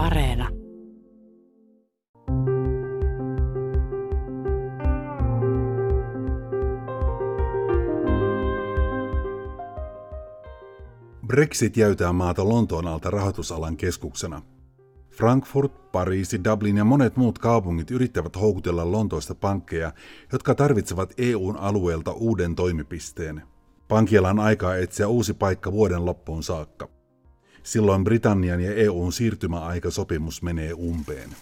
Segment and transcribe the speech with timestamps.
[0.00, 0.48] Areena.
[11.26, 14.42] Brexit jäytää maata Lontoon alta rahoitusalan keskuksena.
[15.10, 19.92] Frankfurt, Pariisi, Dublin ja monet muut kaupungit yrittävät houkutella Lontoosta pankkeja,
[20.32, 23.42] jotka tarvitsevat EUn alueelta uuden toimipisteen.
[23.88, 26.99] Pankilla on aikaa etsiä uusi paikka vuoden loppuun saakka.
[27.62, 31.36] Silloin Britannian ja EUn siirtymäaikasopimus menee umpeen.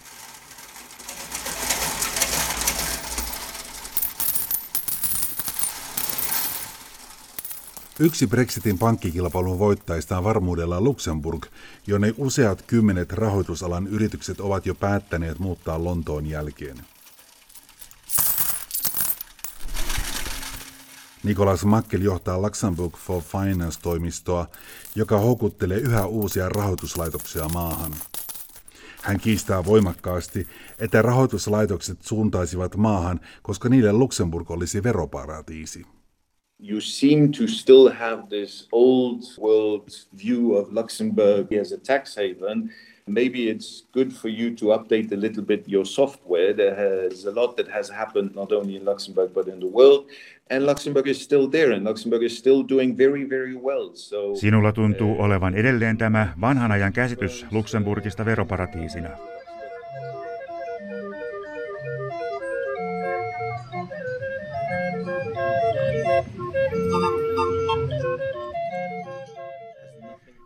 [8.01, 11.45] Yksi Brexitin pankkikilpailun voittajista on varmuudella Luxemburg,
[11.87, 16.77] jonne useat kymmenet rahoitusalan yritykset ovat jo päättäneet muuttaa Lontoon jälkeen.
[21.23, 24.47] Nikolas Makkel johtaa Luxembourg for Finance-toimistoa,
[24.95, 27.91] joka houkuttelee yhä uusia rahoituslaitoksia maahan.
[29.01, 30.47] Hän kiistää voimakkaasti,
[30.79, 35.85] että rahoituslaitokset suuntaisivat maahan, koska niille Luxemburg olisi veroparatiisi.
[36.59, 39.87] You seem to still have this old world
[40.25, 42.73] view of Luxembourg as a tax haven.
[43.09, 46.53] Maybe it's good for you to update a little bit your software.
[46.53, 50.09] There has a lot that has happened not only in Luxembourg but in the world.
[50.49, 53.89] And Luxembourg is still there and Luxembourg is still doing very very well.
[53.93, 59.09] So, Sinulla tuntuu uh, olevan edelleen tämä vanhan ajan käsitys Luxemburgista veroparatiisina.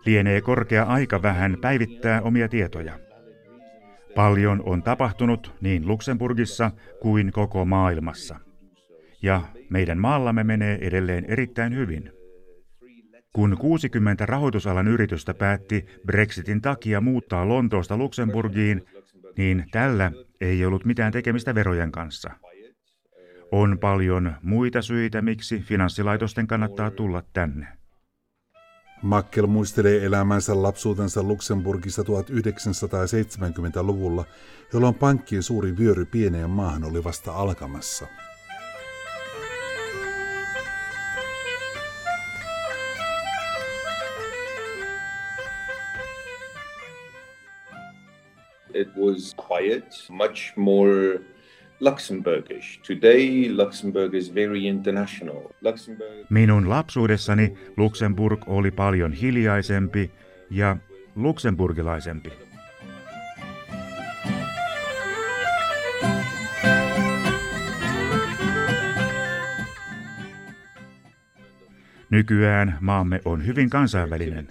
[0.05, 2.99] Lienee korkea aika vähän päivittää omia tietoja.
[4.15, 8.35] Paljon on tapahtunut niin Luxemburgissa kuin koko maailmassa.
[9.21, 12.11] Ja meidän maallamme menee edelleen erittäin hyvin.
[13.33, 18.85] Kun 60 rahoitusalan yritystä päätti Brexitin takia muuttaa Lontoosta Luxemburgiin,
[19.37, 22.31] niin tällä ei ollut mitään tekemistä verojen kanssa.
[23.51, 27.67] On paljon muita syitä, miksi finanssilaitosten kannattaa tulla tänne.
[29.03, 34.25] Makkel muistelee elämänsä lapsuutensa Luxemburgissa 1970-luvulla,
[34.73, 38.07] jolloin pankkien suuri vyöry pieneen maahan oli vasta alkamassa.
[48.73, 51.19] It was quiet, much more
[51.83, 52.79] Luxembourgish.
[52.87, 55.51] Today Luxembourg is very international.
[55.61, 56.25] Luxembourg...
[56.29, 60.11] Minun lapsuudessani Luxemburg oli paljon hiljaisempi
[60.49, 60.77] ja
[61.15, 62.29] luksemburgilaisempi.
[72.13, 74.47] Nykyään maamme on hyvin kansainvälinen.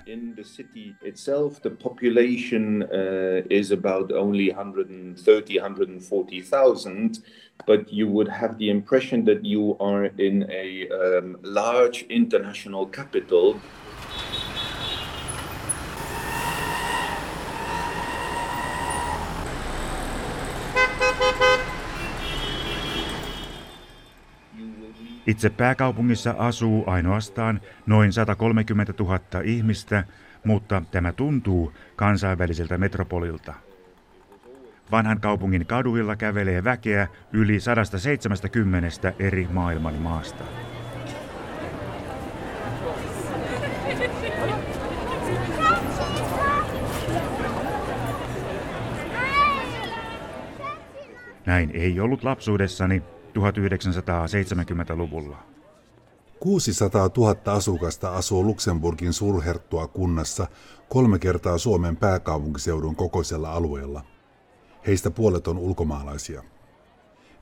[2.83, 7.11] Uh, is about only 130, 140,000,
[7.67, 13.55] but you would have the impression that you are in a um, large international capital.
[25.27, 30.05] Itse pääkaupungissa asuu ainoastaan noin 130 000 ihmistä,
[30.45, 33.55] mutta tämä tuntuu kansainväliseltä metropolilta.
[34.91, 40.45] Vanhan kaupungin kaduilla kävelee väkeä yli 170 eri maailman maasta.
[51.47, 53.03] Näin ei ollut lapsuudessani
[53.39, 55.37] 1970-luvulla.
[56.41, 60.47] 600 000 asukasta asuu Luxemburgin suurherttua kunnassa
[60.89, 64.05] kolme kertaa Suomen pääkaupunkiseudun kokoisella alueella.
[64.87, 66.43] Heistä puolet on ulkomaalaisia.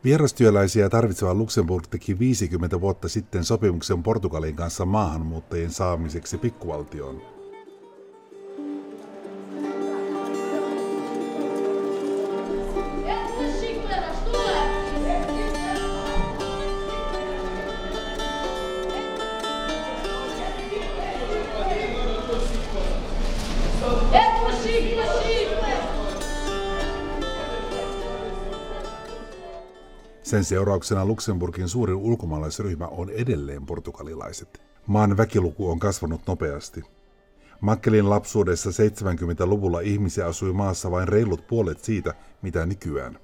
[0.04, 7.39] Vierastyöläisiä tarvitseva Luxemburg teki 50 vuotta sitten sopimuksen Portugalin kanssa maahanmuuttajien saamiseksi pikkuvaltioon.
[30.31, 34.62] Sen seurauksena Luxemburgin suurin ulkomaalaisryhmä on edelleen portugalilaiset.
[34.87, 36.85] Maan väkiluku on kasvanut nopeasti.
[37.61, 43.19] Makkelin lapsuudessa 70-luvulla ihmisiä asui maassa vain reilut puolet siitä, mitä nykyään.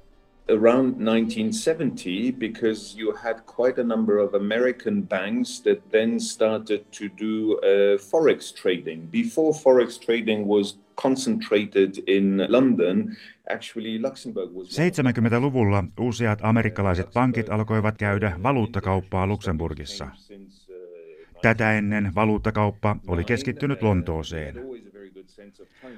[0.49, 7.09] around 1970 because you had quite a number of American banks that then started to
[7.09, 9.09] do uh, forex trading.
[9.11, 13.17] Before forex trading was concentrated in London,
[13.51, 20.09] 70-luvulla useat amerikkalaiset pankit alkoivat käydä valuuttakauppaa Luxemburgissa.
[21.43, 24.55] Tätä ennen valuuttakauppa oli keskittynyt Lontooseen.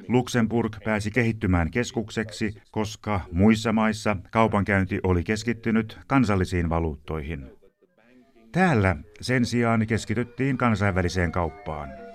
[0.08, 7.50] Luxemburg pääsi kehittymään keskukseksi, koska muissa maissa kaupankäynti oli keskittynyt kansallisiin valuuttoihin.
[8.52, 12.07] Täällä sen sijaan keskityttiin kansainväliseen kauppaan.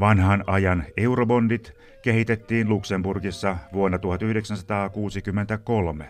[0.00, 1.72] Vanhan ajan eurobondit
[2.02, 6.08] kehitettiin Luxemburgissa vuonna 1963,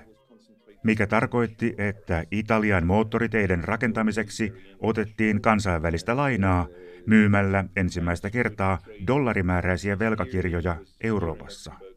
[0.85, 6.67] mikä tarkoitti, että Italian moottoriteiden rakentamiseksi otettiin kansainvälistä lainaa
[7.07, 11.90] myymällä ensimmäistä kertaa dollarimääräisiä velkakirjoja Euroopassa.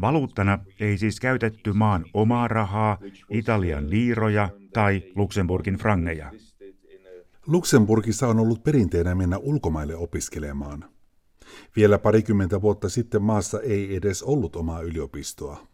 [0.00, 2.98] Valuuttana ei siis käytetty maan omaa rahaa,
[3.30, 6.32] Italian liiroja tai Luxemburgin frangeja.
[7.46, 10.84] Luxemburgissa on ollut perinteenä mennä ulkomaille opiskelemaan.
[11.76, 15.66] Vielä parikymmentä vuotta sitten maassa ei edes ollut omaa yliopistoa.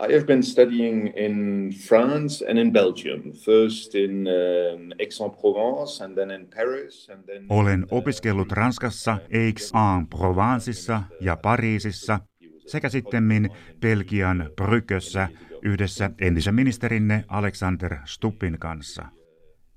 [0.00, 3.22] I have been studying in France and in Belgium.
[3.32, 11.36] First in uh, Aix-en-Provence and then in Paris and then Olen opiskellut Ranskassa, Aix-en-Provenceissa ja
[11.36, 12.20] Pariisissa
[12.66, 13.50] sekä sitten
[13.80, 15.28] Belgian Brygkössä
[15.62, 19.08] yhdessä entisen ministerinne Alexander Stuppin kanssa.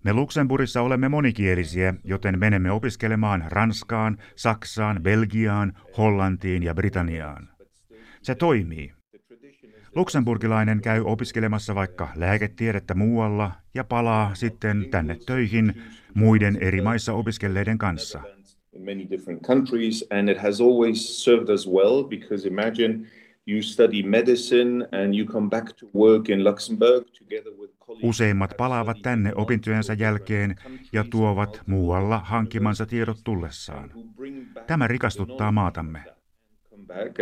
[0.03, 7.49] Me Luxemburgissa olemme monikielisiä, joten menemme opiskelemaan Ranskaan, Saksaan, Belgiaan, Hollantiin ja Britanniaan.
[8.21, 8.93] Se toimii.
[9.95, 15.83] Luxemburgilainen käy opiskelemassa vaikka lääketiedettä muualla ja palaa sitten tänne töihin
[16.13, 18.21] muiden eri maissa opiskelleiden kanssa.
[18.79, 23.07] Many different countries and it has always served us well because imagine
[23.45, 28.97] you study medicine and you come back to work in Luxembourg together with Useimmat palaavat
[29.01, 30.55] tänne opintojensa jälkeen
[30.93, 33.91] ja tuovat muualla hankkimansa tiedot tullessaan.
[34.67, 36.03] Tämä rikastuttaa maatamme.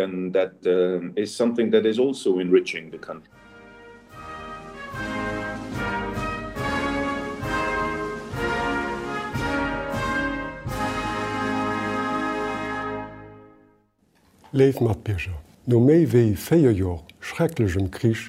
[0.04, 3.43] And that uh, is something that is also enriching the country.
[14.54, 15.34] Leef mat Bierger.
[15.66, 18.28] No méi wéi féier Jor schrecklegem Krich,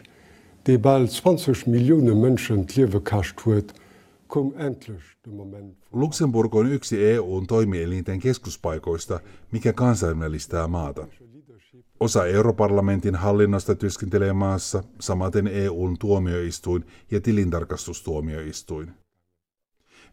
[0.64, 3.74] déi ball 20 Millioune Mënschen liewe kascht huet,
[4.26, 5.74] kom entlech de moment.
[5.92, 9.20] Luxemburg on yksi EUn toimielinten keskuspaikoista,
[9.52, 11.06] mikä kansainvälistää maata.
[12.00, 18.92] Osa europarlamentin hallinnosta työskentelee maassa, samaten EUn tuomioistuin ja tilintarkastustuomioistuin.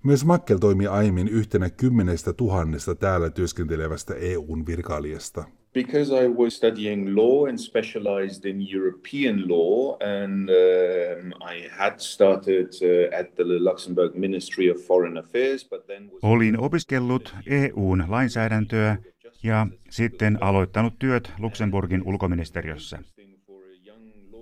[0.03, 5.60] Myös Makkel toimi aiemmin yhtenä kymmenestä tuhannesta täällä työskentelevästä EUn virkailijasta.
[5.73, 12.68] Because I was studying law and specialized in European law, and um, I had started
[12.81, 18.97] uh, at the Luxembourg Ministry of Foreign Affairs, but then was Olin opiskellut EUn lainsäädäntöä
[19.44, 23.00] ja sitten aloittanut työt Luxemburgin ulkoministeriössä.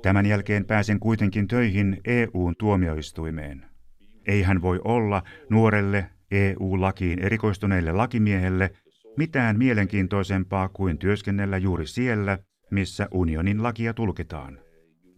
[0.02, 3.66] Tämän jälkeen pääsin kuitenkin töihin EUn tuomioistuimeen.
[4.28, 8.72] Ei hän voi olla nuorelle EU-lakiin erikoistuneelle lakimiehelle
[9.18, 12.40] mitään mielenkiintoisempaa kuin työskennellä juuri siellä,
[12.72, 14.60] missä unionin lakia tulkitaan.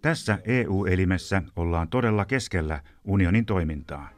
[0.02, 4.10] Tässä EU-elimessä ollaan todella keskellä unionin toimintaa.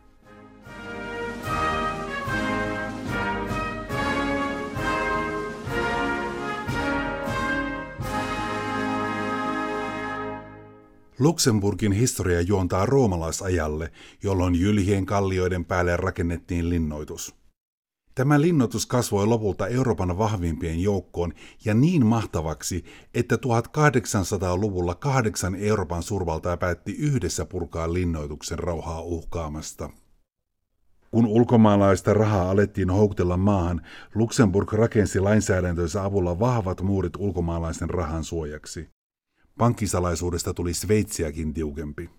[11.20, 13.92] Luxemburgin historia juontaa roomalaisajalle,
[14.24, 17.43] jolloin jylhien kallioiden päälle rakennettiin linnoitus.
[18.16, 21.34] Tämä linnoitus kasvoi lopulta Euroopan vahvimpien joukkoon
[21.66, 29.90] ja niin mahtavaksi, että 1800-luvulla kahdeksan Euroopan suurvaltaa päätti yhdessä purkaa linnoituksen rauhaa uhkaamasta.
[31.12, 33.82] Kun ulkomaalaista rahaa alettiin houkutella maahan,
[34.16, 38.90] Luxemburg rakensi lainsäädäntönsä avulla vahvat muurit ulkomaalaisen rahan suojaksi.
[39.58, 42.10] Pankkisalaisuudesta tuli Sveitsiäkin tiukempi.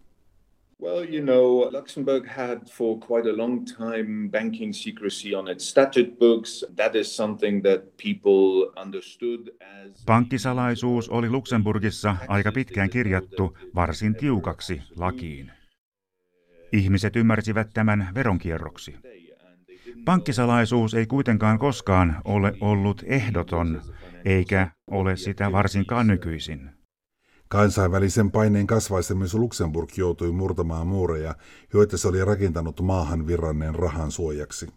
[0.85, 6.19] Well, you know, Luxembourg had for quite a long time banking secrecy on its statute
[6.19, 6.65] books.
[6.77, 10.05] That is something that people understood as...
[10.07, 15.53] Pankkisalaisuus oli Luxemburgissa aika pitkään kirjattu varsin tiukaksi lakiin.
[16.73, 18.97] Ihmiset ymmärsivät tämän veronkierroksi.
[20.05, 23.83] Pankkisalaisuus ei kuitenkaan koskaan ole ollut ehdoton,
[24.25, 26.71] eikä ole sitä varsinkaan nykyisin.
[27.55, 31.35] Kansainvälisen paineen kasvaessa myös Luxemburg joutui murtamaan muureja,
[31.73, 34.69] joita se oli rakentanut maahan virranneen rahan suojaksi.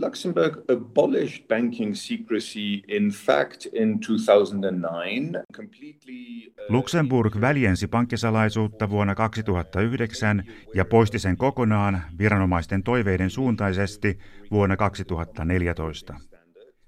[0.00, 6.46] Luxembourg abolished banking secrecy in fact in 2009 completely.
[6.48, 14.18] Uh, Luxemburg väljensi pankkisalaisuutta vuonna 2009 ja poisti sen kokonaan viranomaisten toiveiden suuntaisesti
[14.50, 16.14] vuonna 2014.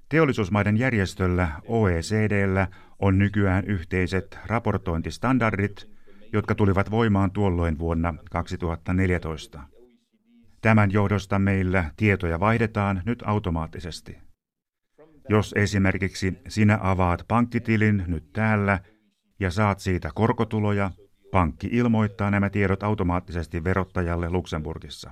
[0.09, 2.69] Teollisuusmaiden järjestöllä OECDllä
[3.01, 5.91] on nykyään yhteiset raportointistandardit,
[6.33, 9.61] jotka tulivat voimaan tuolloin vuonna 2014.
[10.61, 14.19] Tämän johdosta meillä tietoja vaihdetaan nyt automaattisesti.
[15.29, 18.79] Jos esimerkiksi sinä avaat pankkitilin nyt täällä
[19.41, 20.91] ja saat siitä korkotuloja,
[21.31, 25.11] pankki ilmoittaa nämä tiedot automaattisesti verottajalle Luxemburgissa.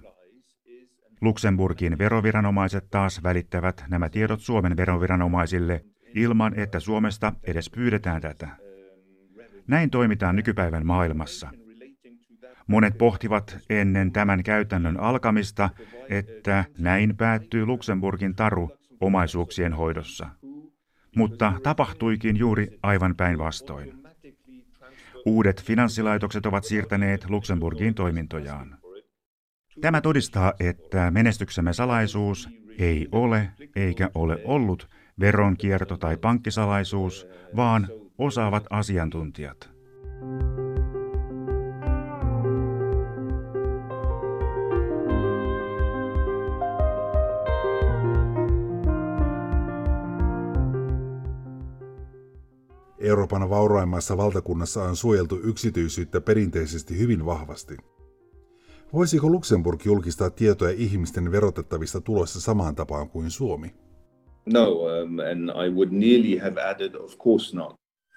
[1.20, 5.84] Luxemburgin veroviranomaiset taas välittävät nämä tiedot Suomen veroviranomaisille
[6.14, 8.48] ilman, että Suomesta edes pyydetään tätä.
[9.66, 11.50] Näin toimitaan nykypäivän maailmassa.
[12.66, 15.70] Monet pohtivat ennen tämän käytännön alkamista,
[16.08, 20.28] että näin päättyy Luxemburgin taru omaisuuksien hoidossa.
[21.16, 23.92] Mutta tapahtuikin juuri aivan päinvastoin.
[25.26, 28.78] Uudet finanssilaitokset ovat siirtäneet Luxemburgin toimintojaan.
[29.80, 32.48] Tämä todistaa, että menestyksemme salaisuus
[32.78, 34.88] ei ole eikä ole ollut
[35.20, 39.70] veronkierto tai pankkisalaisuus, vaan osaavat asiantuntijat.
[52.98, 57.76] Euroopan vauraimmassa valtakunnassa on suojeltu yksityisyyttä perinteisesti hyvin vahvasti.
[58.92, 63.74] Voisiko Luxemburg julkistaa tietoja ihmisten verotettavista tuloissa samaan tapaan kuin Suomi?
[64.46, 67.76] No, um, and I would nearly have added, of course not.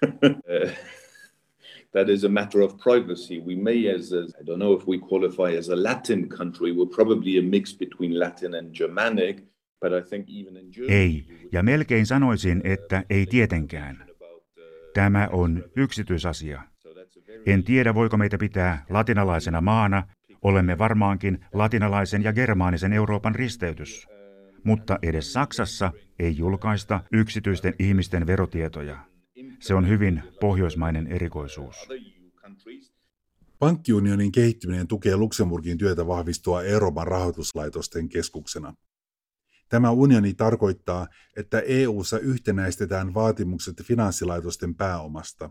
[1.92, 3.40] that is a matter of privacy.
[3.40, 6.94] We may, as, as I don't know if we qualify as a Latin country, we're
[6.94, 9.44] probably a mix between Latin and Germanic,
[9.80, 10.94] but I think even in Germany...
[10.94, 14.06] Ei, ja melkein sanoisin, että ei tietenkään.
[14.94, 16.62] Tämä on yksityisasia.
[17.46, 20.02] En tiedä, voiko meitä pitää latinalaisena maana,
[20.42, 24.08] olemme varmaankin latinalaisen ja germaanisen Euroopan risteytys.
[24.64, 29.06] Mutta edes Saksassa ei julkaista yksityisten ihmisten verotietoja.
[29.60, 31.76] Se on hyvin pohjoismainen erikoisuus.
[33.58, 38.74] Pankkiunionin kehittyminen tukee Luxemburgin työtä vahvistua Euroopan rahoituslaitosten keskuksena.
[39.68, 45.50] Tämä unioni tarkoittaa, että EU:ssa yhtenäistetään vaatimukset finanssilaitosten pääomasta.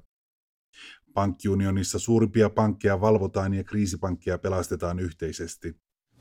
[1.13, 5.75] Pankkiunionissa suurimpia pankkeja valvotaan ja kriisipankkeja pelastetaan yhteisesti.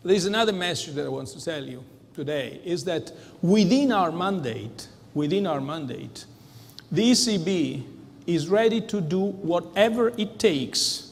[0.05, 3.13] There's another message that I want to tell you today is that
[3.43, 6.27] within our mandate, within our mandate,
[6.93, 7.83] the ECB
[8.27, 11.11] is ready to do whatever it takes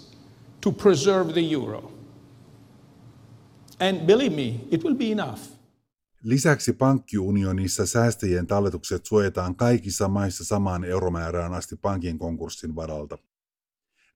[0.61, 1.91] to preserve the euro.
[3.81, 5.41] And believe me, it will be enough.
[6.23, 13.19] Lisäksi pankkiunionissa säästäjien talletukset suojataan kaikissa maissa samaan euromäärään asti pankin konkurssin varalta.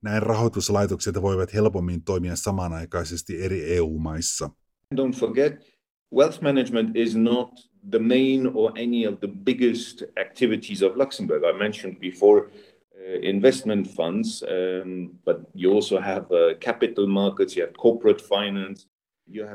[0.02, 4.50] Näin rahoituslaitokset voivat helpommin toimia samanaikaisesti eri EU-maissa.
[4.94, 5.71] Don't forget,
[6.12, 7.50] wealth management is not
[7.90, 11.42] the main or any of the biggest activities of Luxembourg.
[11.44, 17.66] I mentioned before uh, investment funds, um, but you also have uh, capital markets, you
[17.66, 18.86] have corporate finance,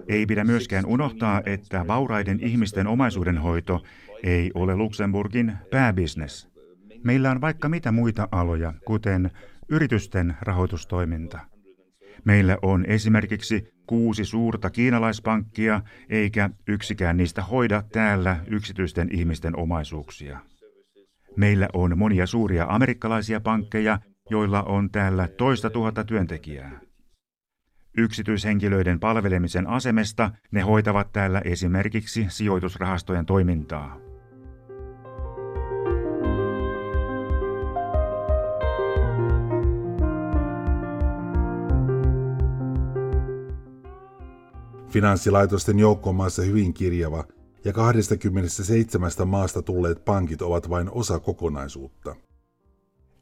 [0.07, 3.83] ei pidä myöskään unohtaa, että vauraiden ihmisten omaisuudenhoito
[4.23, 6.47] ei ole Luxemburgin pääbisnes.
[7.03, 9.31] Meillä on vaikka mitä muita aloja, kuten
[9.69, 11.39] yritysten rahoitustoiminta.
[12.25, 20.39] Meillä on esimerkiksi kuusi suurta kiinalaispankkia, eikä yksikään niistä hoida täällä yksityisten ihmisten omaisuuksia.
[21.35, 26.87] Meillä on monia suuria amerikkalaisia pankkeja, joilla on täällä toista tuhatta työntekijää
[27.97, 34.06] yksityishenkilöiden palvelemisen asemesta ne hoitavat täällä esimerkiksi sijoitusrahastojen toimintaa.
[44.97, 47.23] Finanssilaitosten joukko on maassa hyvin kirjava
[47.65, 52.15] ja 27 maasta tulleet pankit ovat vain osa kokonaisuutta.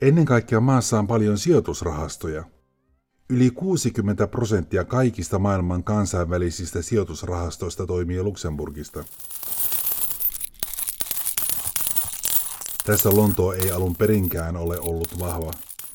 [0.02, 2.44] Ennen kaikkea maassa on paljon sijoitusrahastoja–
[3.30, 9.04] Yli 60 prosenttia kaikista maailman kansainvälisistä sijoitusrahastoista toimii Luxemburgista.
[12.86, 15.52] Tässä Lontoa ei alun perinkään ole ollut vahva,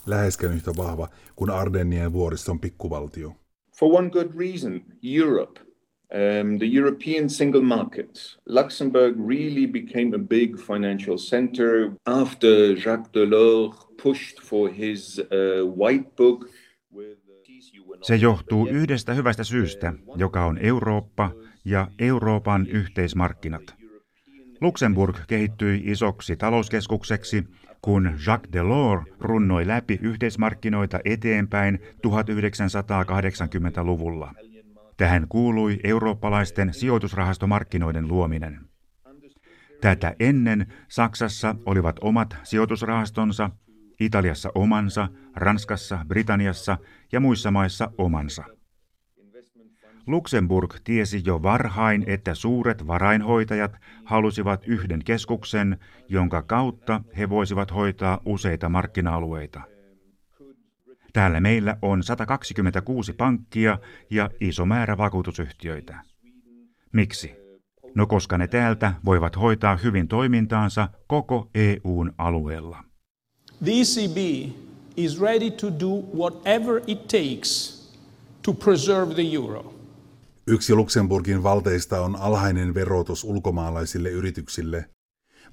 [0.06, 3.32] läheskään yhtä vahva kuin Ardennien vuoriston pikkuvaltio.
[3.78, 5.69] For one good reason, Europe.
[6.12, 8.36] Um, the European single market.
[8.46, 16.16] Luxembourg really became a big financial center after Jacques Delors pushed for his uh, white
[16.16, 16.50] book.
[18.02, 21.30] Se johtuu yhdestä hyvästä syystä, joka on Eurooppa
[21.64, 23.74] ja Euroopan yhteismarkkinat.
[24.60, 27.44] Luxemburg kehittyi isoksi talouskeskukseksi,
[27.82, 34.34] kun Jacques Delors runnoi läpi yhteismarkkinoita eteenpäin 1980-luvulla.
[35.00, 38.60] Tähän kuului eurooppalaisten sijoitusrahastomarkkinoiden luominen.
[39.80, 43.50] Tätä ennen Saksassa olivat omat sijoitusrahastonsa,
[44.00, 46.78] Italiassa omansa, Ranskassa, Britanniassa
[47.12, 48.44] ja muissa maissa omansa.
[50.06, 55.78] Luxemburg tiesi jo varhain, että suuret varainhoitajat halusivat yhden keskuksen,
[56.08, 59.79] jonka kautta he voisivat hoitaa useita markkina-alueita.
[61.12, 63.78] Täällä meillä on 126 pankkia
[64.10, 66.00] ja iso määrä vakuutusyhtiöitä.
[66.92, 67.34] Miksi?
[67.94, 72.84] No koska ne täältä voivat hoitaa hyvin toimintaansa koko EUn alueella.
[73.64, 74.16] The ECB
[74.96, 77.80] is ready to do whatever it takes
[78.42, 79.74] to preserve the euro.
[80.46, 84.84] Yksi Luxemburgin valteista on alhainen verotus ulkomaalaisille yrityksille.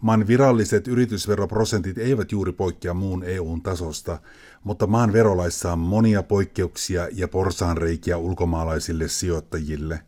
[0.02, 4.20] Maan viralliset yritysveroprosentit eivät juuri poikkea muun EUn tasosta,
[4.64, 10.00] mutta maan verolaissa on monia poikkeuksia ja porsaanreikiä ulkomaalaisille sijoittajille.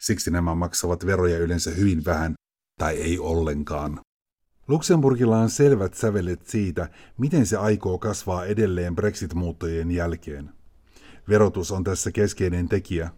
[0.00, 2.34] Siksi nämä maksavat veroja yleensä hyvin vähän
[2.78, 4.00] tai ei ollenkaan.
[4.68, 10.50] Luxemburgilla on selvät sävelet siitä, miten se aikoo kasvaa edelleen Brexit-muuttojen jälkeen.
[11.28, 13.10] Verotus on tässä keskeinen tekijä.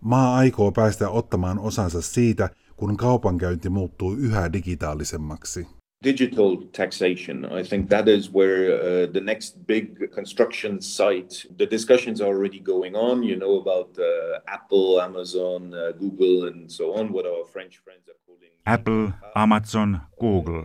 [0.00, 5.66] Maa aikoo päästä ottamaan osansa siitä, kun kaupankäynti muuttuu yhä digitaalisemmaksi.
[6.12, 9.86] Digital taxation, I think that is where uh, the next big
[10.18, 14.04] construction site, the discussions are already going on, you know, about uh,
[14.56, 18.52] Apple, Amazon, uh, Google, and so on, what our French friends are calling.
[18.66, 20.64] Apple, Amazon, Google.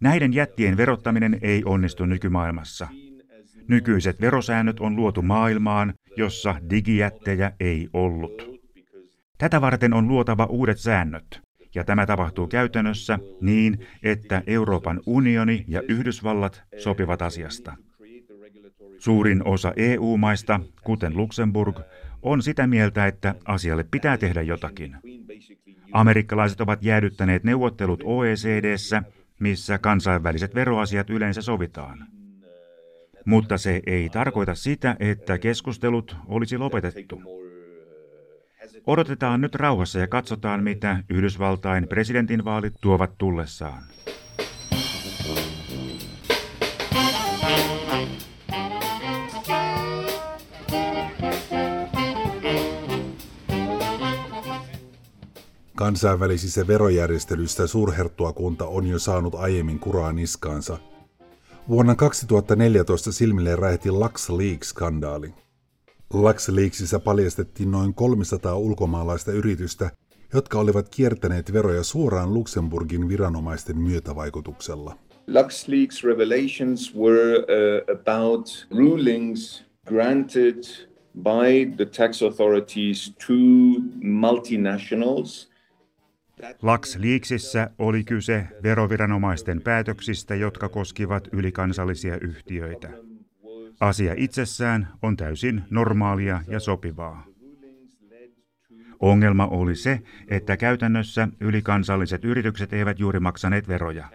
[0.00, 2.88] Näiden jättien verottaminen ei onnistu nykymaailmassa.
[3.68, 8.60] Nykyiset verosäännöt on luotu maailmaan, jossa digijättejä ei ollut.
[9.38, 11.40] Tätä varten on luotava uudet säännöt,
[11.74, 17.76] ja tämä tapahtuu käytännössä niin, että Euroopan unioni ja Yhdysvallat sopivat asiasta.
[18.98, 21.80] Suurin osa EU-maista, kuten Luxemburg,
[22.22, 24.96] on sitä mieltä, että asialle pitää tehdä jotakin.
[25.92, 29.02] Amerikkalaiset ovat jäädyttäneet neuvottelut OECDssä,
[29.38, 32.06] missä kansainväliset veroasiat yleensä sovitaan.
[33.24, 37.22] Mutta se ei tarkoita sitä, että keskustelut olisi lopetettu.
[38.86, 43.82] Odotetaan nyt rauhassa ja katsotaan, mitä Yhdysvaltain presidentinvaalit tuovat tullessaan.
[55.74, 60.78] Kansainvälisissä verojärjestelyissä suurherttuakunta on jo saanut aiemmin kuraa niskaansa.
[61.68, 65.34] Vuonna 2014 silmille räjähti LuxLeaks-skandaali.
[66.12, 69.90] LuxLeaksissa paljastettiin noin 300 ulkomaalaista yritystä,
[70.34, 74.96] jotka olivat kiertäneet veroja suoraan Luxemburgin viranomaisten myötävaikutuksella.
[75.26, 80.64] LuxLeaks revelations were uh, about rulings granted
[81.22, 83.32] by the tax authorities to
[84.02, 85.52] multinationals
[86.62, 92.90] Lux Leaksissä oli kyse veroviranomaisten päätöksistä, jotka koskivat ylikansallisia yhtiöitä.
[93.82, 97.24] Asia itsessään on täysin normaalia ja sopivaa.
[99.00, 104.08] Ongelma oli se, että käytännössä ylikansalliset yritykset eivät juuri maksaneet veroja.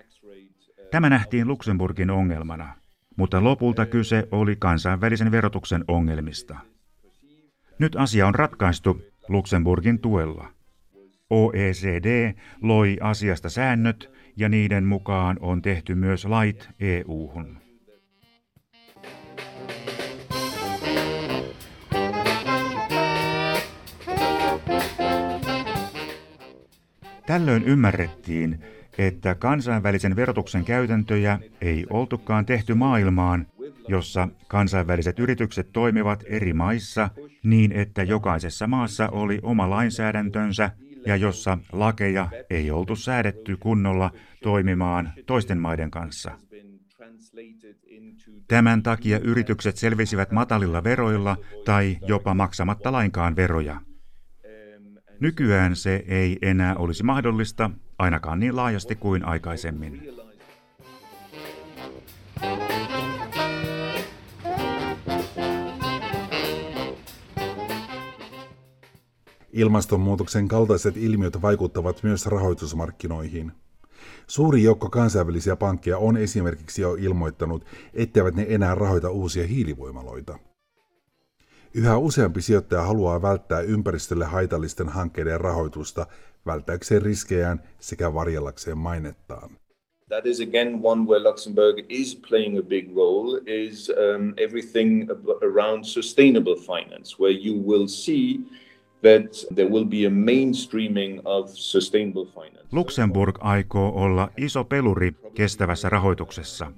[0.91, 2.75] Tämä nähtiin Luxemburgin ongelmana,
[3.17, 6.57] mutta lopulta kyse oli kansainvälisen verotuksen ongelmista.
[7.79, 10.49] Nyt asia on ratkaistu Luxemburgin tuella.
[11.29, 17.66] OECD loi asiasta säännöt ja niiden mukaan on tehty myös lait EU-hun.
[27.27, 28.59] Tällöin ymmärrettiin,
[28.97, 33.47] että kansainvälisen verotuksen käytäntöjä ei oltukaan tehty maailmaan,
[33.87, 37.09] jossa kansainväliset yritykset toimivat eri maissa
[37.43, 40.71] niin, että jokaisessa maassa oli oma lainsäädäntönsä
[41.05, 44.11] ja jossa lakeja ei oltu säädetty kunnolla
[44.43, 46.31] toimimaan toisten maiden kanssa.
[48.47, 53.81] Tämän takia yritykset selvisivät matalilla veroilla tai jopa maksamatta lainkaan veroja.
[55.19, 60.09] Nykyään se ei enää olisi mahdollista, ainakaan niin laajasti kuin aikaisemmin.
[69.51, 73.51] Ilmastonmuutoksen kaltaiset ilmiöt vaikuttavat myös rahoitusmarkkinoihin.
[74.27, 80.39] Suuri joukko kansainvälisiä pankkeja on esimerkiksi jo ilmoittanut, etteivät ne enää rahoita uusia hiilivoimaloita.
[81.77, 86.07] Yhä useampi sijoittaja haluaa välttää ympäristölle haitallisten hankkeiden rahoitusta
[86.45, 89.49] välttääkseen riskejään sekä varjellakseen mainettaan.
[90.09, 95.09] That is again one where Luxembourg is playing a big role is um, everything
[95.41, 98.39] around sustainable finance, where you will see
[99.01, 102.67] that there will be a mainstreaming of sustainable finance.
[102.71, 106.71] Luxemburg aikoo olla iso peluri kestävässä rahoituksessa.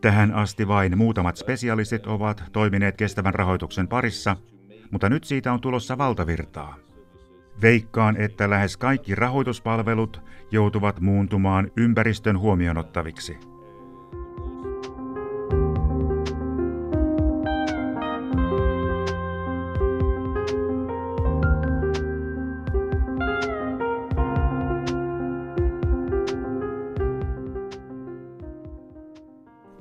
[0.00, 4.36] Tähän asti vain muutamat spesialistit ovat toimineet kestävän rahoituksen parissa,
[4.90, 6.76] mutta nyt siitä on tulossa valtavirtaa.
[7.62, 13.53] Veikkaan, että lähes kaikki rahoituspalvelut joutuvat muuntumaan ympäristön huomionottaviksi.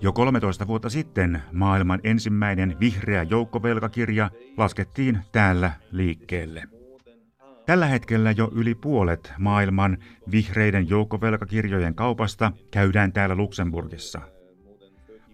[0.04, 6.64] Jo 13 vuotta sitten maailman ensimmäinen vihreä joukkovelkakirja laskettiin täällä liikkeelle.
[7.66, 9.98] Tällä hetkellä jo yli puolet maailman
[10.32, 14.22] vihreiden joukkovelkakirjojen kaupasta käydään täällä Luxemburgissa.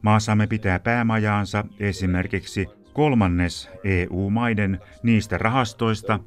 [0.01, 6.19] Maassamme pitää päämajaansa esimerkiksi kolmannes EU-maiden niistä rahastoista,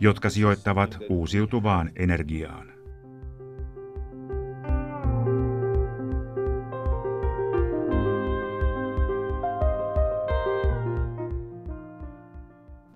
[0.00, 2.71] jotka sijoittavat uusiutuvaan energiaan.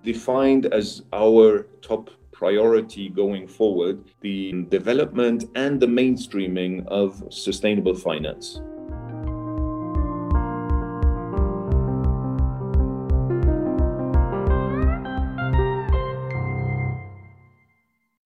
[0.07, 8.61] Defined as our top priority going forward the development and the mainstreaming of sustainable finance.